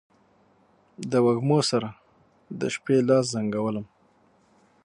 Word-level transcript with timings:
د 1.11 1.13
وږمو 1.25 1.59
سره، 1.69 1.89
د 2.59 2.61
شپې 2.75 2.97
لاس 3.09 3.25
زنګولم 3.33 3.85